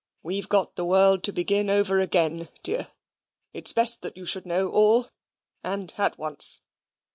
[0.23, 2.87] We've got the world to begin over again, dear.
[3.53, 5.11] It's best that you should know all,
[5.63, 6.61] and at once."